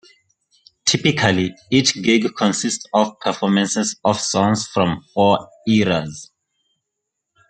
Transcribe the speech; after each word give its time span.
Typically, 0.83 1.53
each 1.69 1.93
gig 2.01 2.25
consists 2.35 2.87
of 2.91 3.19
performances 3.19 3.99
of 4.03 4.19
songs 4.19 4.65
from 4.65 4.99
four 5.13 5.47
eras. 5.67 6.31